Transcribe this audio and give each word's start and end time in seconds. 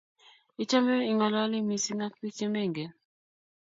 Ichome 0.61 0.95
ing'aloli 1.11 1.59
misng 1.67 2.01
ak 2.07 2.13
biik 2.21 2.35
che 2.37 2.47
mengen 2.55 2.91